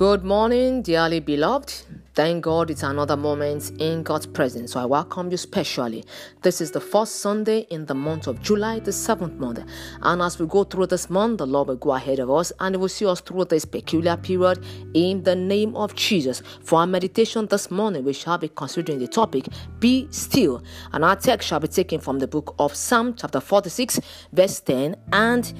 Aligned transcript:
Good 0.00 0.24
morning, 0.24 0.80
dearly 0.80 1.20
beloved. 1.20 1.74
Thank 2.14 2.44
God 2.44 2.70
it's 2.70 2.82
another 2.82 3.18
moment 3.18 3.70
in 3.78 4.02
God's 4.02 4.24
presence. 4.24 4.72
So 4.72 4.80
I 4.80 4.86
welcome 4.86 5.30
you 5.30 5.36
specially. 5.36 6.06
This 6.40 6.62
is 6.62 6.70
the 6.70 6.80
first 6.80 7.16
Sunday 7.16 7.66
in 7.68 7.84
the 7.84 7.94
month 7.94 8.26
of 8.26 8.40
July, 8.40 8.78
the 8.78 8.92
seventh 8.92 9.34
month. 9.34 9.62
And 10.00 10.22
as 10.22 10.38
we 10.38 10.46
go 10.46 10.64
through 10.64 10.86
this 10.86 11.10
month, 11.10 11.36
the 11.36 11.46
Lord 11.46 11.68
will 11.68 11.76
go 11.76 11.92
ahead 11.92 12.18
of 12.18 12.30
us 12.30 12.50
and 12.60 12.74
He 12.74 12.78
will 12.80 12.88
see 12.88 13.04
us 13.04 13.20
through 13.20 13.44
this 13.44 13.66
peculiar 13.66 14.16
period 14.16 14.64
in 14.94 15.22
the 15.22 15.36
name 15.36 15.76
of 15.76 15.94
Jesus. 15.96 16.42
For 16.62 16.78
our 16.78 16.86
meditation 16.86 17.44
this 17.48 17.70
morning, 17.70 18.02
we 18.02 18.14
shall 18.14 18.38
be 18.38 18.48
considering 18.48 19.00
the 19.00 19.06
topic 19.06 19.48
Be 19.80 20.08
Still. 20.10 20.62
And 20.94 21.04
our 21.04 21.16
text 21.16 21.46
shall 21.46 21.60
be 21.60 21.68
taken 21.68 22.00
from 22.00 22.20
the 22.20 22.26
book 22.26 22.54
of 22.58 22.74
Psalm 22.74 23.16
chapter 23.18 23.40
46, 23.40 24.00
verse 24.32 24.60
10, 24.60 24.96
and 25.12 25.52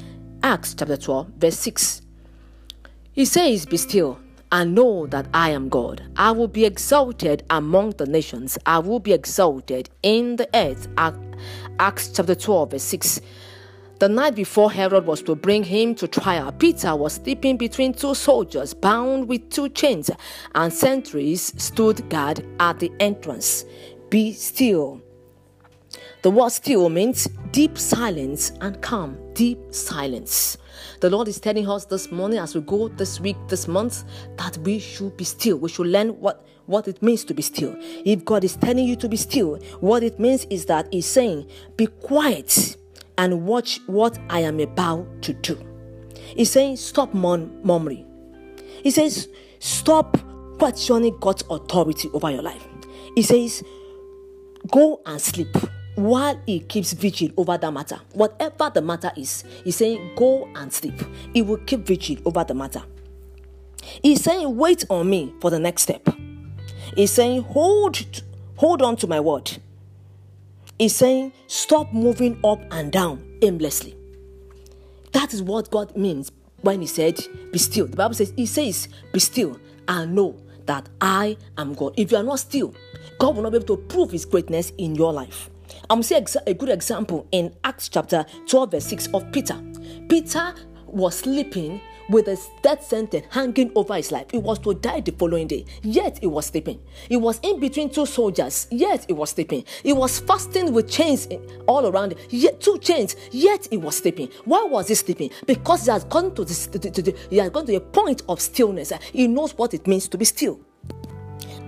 Acts 0.42 0.72
chapter 0.72 0.96
12, 0.96 1.26
verse 1.36 1.58
6. 1.58 2.00
He 3.12 3.26
says, 3.26 3.66
Be 3.66 3.76
still 3.76 4.18
and 4.52 4.74
know 4.74 5.06
that 5.06 5.26
I 5.32 5.50
am 5.50 5.68
God. 5.68 6.02
I 6.16 6.32
will 6.32 6.48
be 6.48 6.64
exalted 6.64 7.44
among 7.50 7.90
the 7.92 8.06
nations. 8.06 8.58
I 8.66 8.78
will 8.78 9.00
be 9.00 9.12
exalted 9.12 9.90
in 10.02 10.36
the 10.36 10.48
earth. 10.54 10.88
Acts 11.78 12.08
chapter 12.08 12.34
12, 12.34 12.70
verse 12.72 12.82
6. 12.82 13.20
The 14.00 14.08
night 14.08 14.34
before 14.34 14.72
Herod 14.72 15.04
was 15.06 15.22
to 15.24 15.34
bring 15.34 15.62
him 15.62 15.94
to 15.96 16.08
trial, 16.08 16.52
Peter 16.52 16.96
was 16.96 17.12
sleeping 17.14 17.58
between 17.58 17.92
two 17.92 18.14
soldiers 18.14 18.72
bound 18.72 19.28
with 19.28 19.50
two 19.50 19.68
chains, 19.68 20.10
and 20.54 20.72
sentries 20.72 21.52
stood 21.62 22.08
guard 22.08 22.42
at 22.58 22.78
the 22.78 22.90
entrance. 22.98 23.66
Be 24.08 24.32
still. 24.32 25.02
The 26.22 26.30
word 26.30 26.50
still 26.50 26.90
means 26.90 27.24
deep 27.50 27.78
silence 27.78 28.52
and 28.60 28.80
calm. 28.82 29.16
Deep 29.32 29.58
silence. 29.70 30.58
The 31.00 31.08
Lord 31.08 31.28
is 31.28 31.40
telling 31.40 31.66
us 31.66 31.86
this 31.86 32.12
morning 32.12 32.38
as 32.38 32.54
we 32.54 32.60
go 32.60 32.88
this 32.88 33.18
week, 33.20 33.36
this 33.48 33.66
month, 33.66 34.04
that 34.36 34.58
we 34.58 34.78
should 34.78 35.16
be 35.16 35.24
still. 35.24 35.56
We 35.56 35.70
should 35.70 35.86
learn 35.86 36.10
what, 36.20 36.46
what 36.66 36.88
it 36.88 37.02
means 37.02 37.24
to 37.24 37.34
be 37.34 37.40
still. 37.40 37.74
If 37.78 38.22
God 38.26 38.44
is 38.44 38.56
telling 38.56 38.84
you 38.84 38.96
to 38.96 39.08
be 39.08 39.16
still, 39.16 39.56
what 39.80 40.02
it 40.02 40.20
means 40.20 40.44
is 40.50 40.66
that 40.66 40.88
He's 40.92 41.06
saying, 41.06 41.48
Be 41.76 41.86
quiet 41.86 42.76
and 43.16 43.46
watch 43.46 43.80
what 43.86 44.18
I 44.28 44.40
am 44.40 44.60
about 44.60 45.22
to 45.22 45.32
do. 45.32 45.58
He's 46.36 46.50
saying, 46.50 46.76
Stop 46.76 47.14
murmuring. 47.14 48.06
He 48.82 48.90
says, 48.90 49.26
Stop 49.58 50.18
questioning 50.58 51.16
God's 51.18 51.44
authority 51.48 52.10
over 52.12 52.30
your 52.30 52.42
life. 52.42 52.66
He 53.14 53.22
says, 53.22 53.64
Go 54.70 55.00
and 55.06 55.18
sleep 55.18 55.56
while 56.02 56.40
he 56.46 56.60
keeps 56.60 56.92
vigil 56.92 57.30
over 57.36 57.56
that 57.58 57.72
matter. 57.72 58.00
Whatever 58.12 58.70
the 58.72 58.82
matter 58.82 59.12
is, 59.16 59.44
he's 59.64 59.76
saying, 59.76 60.12
Go 60.16 60.48
and 60.54 60.72
sleep. 60.72 61.00
He 61.32 61.42
will 61.42 61.58
keep 61.58 61.80
vigil 61.80 62.16
over 62.24 62.44
the 62.44 62.54
matter. 62.54 62.82
He's 64.02 64.22
saying, 64.22 64.56
Wait 64.56 64.84
on 64.88 65.08
me 65.08 65.34
for 65.40 65.50
the 65.50 65.58
next 65.58 65.82
step. 65.82 66.08
He's 66.94 67.12
saying, 67.12 67.42
Hold, 67.42 68.22
hold 68.56 68.82
on 68.82 68.96
to 68.96 69.06
my 69.06 69.20
word. 69.20 69.58
He's 70.78 70.96
saying, 70.96 71.32
Stop 71.46 71.92
moving 71.92 72.40
up 72.44 72.60
and 72.70 72.90
down 72.90 73.38
aimlessly. 73.42 73.96
That 75.12 75.34
is 75.34 75.42
what 75.42 75.70
God 75.70 75.96
means 75.96 76.30
when 76.62 76.80
He 76.80 76.86
said, 76.86 77.20
Be 77.52 77.58
still. 77.58 77.86
The 77.86 77.96
Bible 77.96 78.14
says, 78.14 78.32
He 78.36 78.46
says, 78.46 78.88
Be 79.12 79.20
still 79.20 79.58
and 79.88 80.14
know 80.14 80.36
that 80.66 80.88
I 81.00 81.36
am 81.58 81.74
God. 81.74 81.94
If 81.96 82.12
you 82.12 82.16
are 82.18 82.22
not 82.22 82.38
still, 82.38 82.74
God 83.18 83.36
will 83.36 83.42
not 83.42 83.52
be 83.52 83.58
able 83.58 83.76
to 83.76 83.76
prove 83.76 84.12
His 84.12 84.24
greatness 84.24 84.72
in 84.78 84.94
your 84.94 85.12
life. 85.12 85.49
I'm 85.88 86.02
saying 86.02 86.26
a 86.46 86.54
good 86.54 86.68
example 86.68 87.26
in 87.32 87.54
Acts 87.64 87.88
chapter 87.88 88.24
12, 88.46 88.70
verse 88.70 88.86
6 88.86 89.06
of 89.14 89.30
Peter. 89.32 89.60
Peter 90.08 90.54
was 90.86 91.18
sleeping 91.18 91.80
with 92.10 92.26
a 92.26 92.36
death 92.62 92.84
sentence 92.84 93.24
hanging 93.30 93.70
over 93.74 93.94
his 93.94 94.10
life. 94.10 94.26
He 94.30 94.38
was 94.38 94.58
to 94.60 94.74
die 94.74 95.00
the 95.00 95.12
following 95.12 95.46
day, 95.46 95.64
yet 95.82 96.18
he 96.18 96.26
was 96.26 96.46
sleeping. 96.46 96.80
He 97.08 97.16
was 97.16 97.38
in 97.42 97.60
between 97.60 97.90
two 97.90 98.04
soldiers, 98.04 98.66
yet 98.70 99.04
he 99.06 99.12
was 99.12 99.30
sleeping. 99.30 99.64
He 99.82 99.92
was 99.92 100.18
fasting 100.18 100.72
with 100.72 100.90
chains 100.90 101.28
all 101.66 101.86
around, 101.86 102.14
yet 102.28 102.60
two 102.60 102.78
chains, 102.78 103.14
yet 103.30 103.68
he 103.70 103.76
was 103.76 103.96
sleeping. 103.96 104.28
Why 104.44 104.64
was 104.64 104.88
he 104.88 104.94
sleeping? 104.96 105.30
Because 105.46 105.84
he 105.84 105.92
has 105.92 106.04
gone 106.04 106.34
to, 106.34 106.44
this, 106.44 106.66
to, 106.66 106.78
the, 106.78 106.90
to 106.90 107.02
the, 107.02 107.16
he 107.30 107.36
has 107.38 107.50
gone 107.50 107.66
to 107.66 107.76
a 107.76 107.80
point 107.80 108.22
of 108.28 108.40
stillness. 108.40 108.92
He 109.12 109.28
knows 109.28 109.56
what 109.56 109.72
it 109.74 109.86
means 109.86 110.08
to 110.08 110.18
be 110.18 110.24
still. 110.24 110.60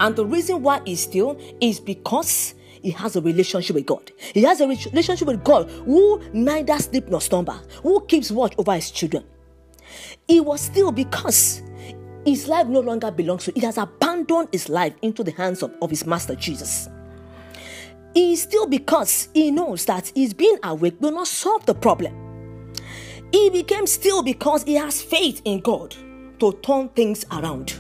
And 0.01 0.17
the 0.17 0.27
reason 0.27 0.63
why 0.63 0.81
he's 0.85 1.03
still 1.03 1.39
is 1.61 1.79
because 1.79 2.55
he 2.83 2.91
has 2.91 3.17
a 3.17 3.21
relationship 3.21 3.75
with 3.75 3.87
God. 3.87 4.11
He 4.19 4.43
has 4.43 4.61
a 4.61 4.67
relationship 4.67 5.29
with 5.29 5.45
God 5.45 5.71
who 5.71 6.21
neither 6.33 6.79
sleep 6.79 7.09
nor 7.09 7.21
slumber, 7.21 7.61
who 7.83 8.05
keeps 8.07 8.31
watch 8.31 8.55
over 8.59 8.75
his 8.75 8.91
children. 8.91 9.25
He 10.27 10.41
was 10.41 10.61
still 10.61 10.93
because 10.93 11.63
his 12.25 12.49
life 12.49 12.67
no 12.67 12.81
longer 12.81 13.11
belongs 13.11 13.45
to. 13.45 13.53
He 13.53 13.61
has 13.61 13.79
abandoned 13.79 14.49
his 14.53 14.69
life 14.69 14.95
into 15.03 15.25
the 15.25 15.33
hands 15.33 15.63
of, 15.63 15.73
of 15.81 15.91
his 15.91 16.07
master 16.07 16.35
Jesus. 16.35 16.89
He 18.15 18.35
is 18.35 18.43
still 18.43 18.67
because 18.67 19.29
he 19.33 19.51
knows 19.51 19.85
that 19.87 20.13
his 20.15 20.35
being 20.35 20.59
awake 20.63 21.01
will 21.01 21.13
not 21.13 21.29
solve 21.29 21.65
the 21.67 21.75
problem. 21.75 22.15
He 23.33 23.49
became 23.49 23.87
still 23.87 24.23
because 24.23 24.63
he 24.65 24.75
has 24.75 25.01
faith 25.01 25.41
in 25.45 25.61
God 25.61 25.97
to 26.39 26.53
turn 26.63 26.91
things 26.91 27.25
around. 27.33 27.73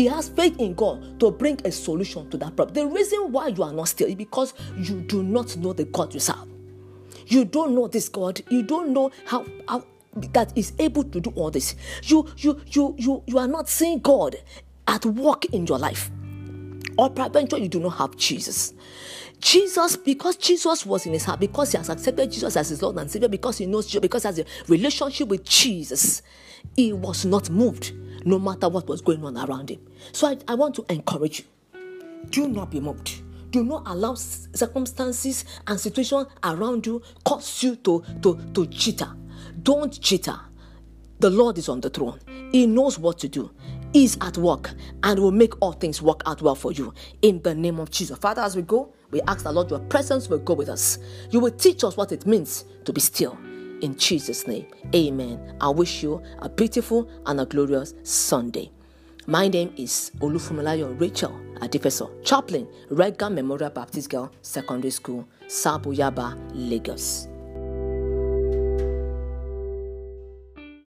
He 0.00 0.06
has 0.06 0.30
faith 0.30 0.58
in 0.58 0.72
God 0.72 1.20
to 1.20 1.30
bring 1.30 1.60
a 1.62 1.70
solution 1.70 2.30
to 2.30 2.38
that 2.38 2.56
problem. 2.56 2.72
The 2.72 2.86
reason 2.86 3.32
why 3.32 3.48
you 3.48 3.62
are 3.62 3.72
not 3.74 3.88
still 3.88 4.08
is 4.08 4.14
because 4.14 4.54
you 4.78 5.02
do 5.02 5.22
not 5.22 5.58
know 5.58 5.74
the 5.74 5.84
God 5.84 6.14
you 6.14 6.20
serve. 6.20 6.48
You 7.26 7.44
don't 7.44 7.74
know 7.74 7.86
this 7.86 8.08
God. 8.08 8.40
You 8.48 8.62
don't 8.62 8.94
know 8.94 9.10
how, 9.26 9.44
how 9.68 9.84
that 10.32 10.56
is 10.56 10.72
able 10.78 11.04
to 11.04 11.20
do 11.20 11.28
all 11.36 11.50
this. 11.50 11.76
You 12.04 12.26
you 12.38 12.62
you 12.68 12.94
you 12.96 13.22
you 13.26 13.38
are 13.38 13.46
not 13.46 13.68
seeing 13.68 13.98
God 13.98 14.36
at 14.88 15.04
work 15.04 15.44
in 15.52 15.66
your 15.66 15.78
life. 15.78 16.10
Or 16.96 17.10
peradventure 17.10 17.58
you 17.58 17.68
do 17.68 17.80
not 17.80 17.98
have 17.98 18.16
Jesus. 18.16 18.72
Jesus, 19.38 19.98
because 19.98 20.36
Jesus 20.36 20.86
was 20.86 21.04
in 21.04 21.12
his 21.12 21.24
heart, 21.24 21.40
because 21.40 21.72
he 21.72 21.76
has 21.76 21.90
accepted 21.90 22.32
Jesus 22.32 22.56
as 22.56 22.70
his 22.70 22.80
Lord 22.80 22.96
and 22.96 23.10
Savior, 23.10 23.28
because 23.28 23.58
he 23.58 23.66
knows 23.66 23.84
Jesus, 23.84 24.00
because 24.00 24.22
he 24.22 24.28
has 24.28 24.38
a 24.38 24.46
relationship 24.66 25.28
with 25.28 25.44
Jesus, 25.44 26.22
he 26.74 26.94
was 26.94 27.26
not 27.26 27.50
moved 27.50 27.92
no 28.24 28.38
matter 28.38 28.68
what 28.68 28.86
was 28.88 29.00
going 29.00 29.24
on 29.24 29.36
around 29.36 29.70
him. 29.70 29.80
So 30.12 30.28
I, 30.28 30.38
I 30.48 30.54
want 30.54 30.74
to 30.76 30.86
encourage 30.88 31.40
you 31.40 31.44
do 32.28 32.48
not 32.48 32.70
be 32.70 32.80
moved. 32.80 33.22
Do 33.50 33.64
not 33.64 33.82
allow 33.86 34.14
circumstances 34.14 35.44
and 35.66 35.80
situations 35.80 36.26
around 36.44 36.86
you 36.86 37.02
cause 37.24 37.62
you 37.62 37.76
to, 37.76 38.04
to, 38.22 38.36
to 38.54 38.66
jitter. 38.66 39.16
Don't 39.62 39.92
jitter. 40.00 40.38
The 41.18 41.30
Lord 41.30 41.58
is 41.58 41.68
on 41.68 41.80
the 41.80 41.90
throne. 41.90 42.20
He 42.52 42.66
knows 42.66 42.98
what 42.98 43.18
to 43.20 43.28
do. 43.28 43.50
He's 43.92 44.16
at 44.20 44.38
work 44.38 44.70
and 45.02 45.18
will 45.18 45.32
make 45.32 45.54
all 45.60 45.72
things 45.72 46.00
work 46.00 46.22
out 46.26 46.40
well 46.42 46.54
for 46.54 46.70
you. 46.70 46.94
In 47.22 47.42
the 47.42 47.54
name 47.54 47.80
of 47.80 47.90
Jesus. 47.90 48.18
Father, 48.18 48.42
as 48.42 48.54
we 48.54 48.62
go, 48.62 48.94
we 49.10 49.20
ask 49.22 49.42
the 49.42 49.50
Lord, 49.50 49.70
your 49.70 49.80
presence 49.80 50.28
will 50.28 50.38
go 50.38 50.54
with 50.54 50.68
us. 50.68 50.98
You 51.30 51.40
will 51.40 51.50
teach 51.50 51.82
us 51.82 51.96
what 51.96 52.12
it 52.12 52.26
means 52.26 52.64
to 52.84 52.92
be 52.92 53.00
still 53.00 53.36
in 53.82 53.96
Jesus' 53.96 54.46
name. 54.46 54.66
Amen. 54.94 55.56
I 55.60 55.68
wish 55.68 56.02
you 56.02 56.22
a 56.40 56.48
beautiful 56.48 57.08
and 57.26 57.40
a 57.40 57.46
glorious 57.46 57.94
Sunday. 58.02 58.70
My 59.26 59.48
name 59.48 59.72
is 59.76 60.12
Olufunmilayo 60.20 60.98
Rachel 61.00 61.32
Adifeso, 61.60 62.10
chaplain, 62.24 62.66
Reagan 62.90 63.34
Memorial 63.34 63.70
Baptist 63.70 64.10
Girl 64.10 64.30
Secondary 64.42 64.90
School, 64.90 65.26
Sabo 65.46 65.92
Yaba, 65.92 66.36
Lagos. 66.54 67.29